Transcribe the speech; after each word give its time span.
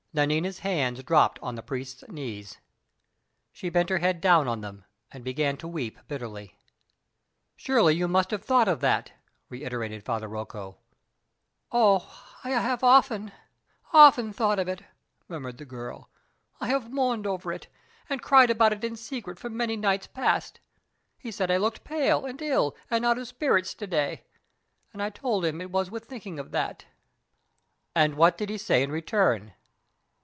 Nanina's 0.13 0.59
hands 0.59 1.01
dropped 1.03 1.39
on 1.41 1.55
the 1.55 1.63
priest's 1.63 2.03
knees. 2.09 2.57
She 3.53 3.69
bent 3.69 3.89
her 3.89 3.99
head 3.99 4.19
down 4.19 4.45
on 4.45 4.59
them, 4.59 4.83
and 5.09 5.23
began 5.23 5.55
to 5.55 5.69
weep 5.69 5.99
bitterly. 6.09 6.57
"Surely 7.55 7.95
you 7.95 8.09
must 8.09 8.31
have 8.31 8.43
thought 8.43 8.67
of 8.67 8.81
that?" 8.81 9.13
reiterated 9.47 10.03
Father 10.03 10.27
Rocco. 10.27 10.79
"Oh, 11.71 12.35
I 12.43 12.49
have 12.49 12.83
often, 12.83 13.31
often 13.93 14.33
thought 14.33 14.59
of 14.59 14.67
it!" 14.67 14.81
murmured 15.29 15.59
the 15.59 15.63
girl 15.65 16.09
"I 16.59 16.67
have 16.67 16.91
mourned 16.91 17.25
over 17.25 17.53
it, 17.53 17.67
and 18.09 18.21
cried 18.21 18.49
about 18.49 18.73
it 18.73 18.83
in 18.83 18.97
secret 18.97 19.39
for 19.39 19.49
many 19.49 19.77
nights 19.77 20.07
past. 20.07 20.59
He 21.19 21.31
said 21.31 21.49
I 21.49 21.55
looked 21.55 21.85
pale, 21.85 22.25
and 22.25 22.41
ill, 22.41 22.75
and 22.89 23.05
out 23.05 23.17
of 23.17 23.29
spirits 23.29 23.73
to 23.75 23.87
day, 23.87 24.25
and 24.91 25.01
I 25.01 25.09
told 25.09 25.45
him 25.45 25.61
it 25.61 25.71
was 25.71 25.89
with 25.89 26.03
thinking 26.03 26.37
of 26.37 26.51
that!" 26.51 26.83
"And 27.95 28.15
what 28.15 28.37
did 28.37 28.49
he 28.49 28.57
say 28.57 28.83
in 28.83 28.91
return?" 28.91 29.53